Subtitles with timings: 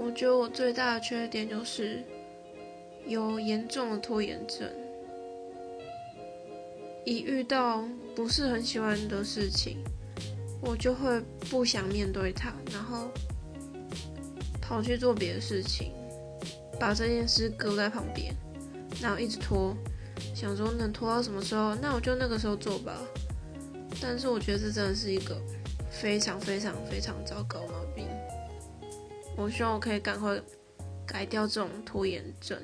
[0.00, 2.04] 我觉得我最大的缺点就是
[3.04, 4.70] 有严重的拖延症，
[7.04, 7.82] 一遇到
[8.14, 9.78] 不是很喜欢的事情，
[10.62, 13.08] 我就会不想面对它，然后
[14.62, 15.92] 跑去做别的事情，
[16.78, 18.32] 把这件事搁在旁边，
[19.02, 19.76] 然后一直拖，
[20.32, 22.96] 想说能拖到什么时候，那我就那个时候做吧。
[24.00, 25.36] 但是我觉得这真的是一个
[25.90, 28.06] 非常非常非常糟糕的毛病。
[29.38, 30.36] 我希望我可以赶快
[31.06, 32.60] 改掉这种拖延症。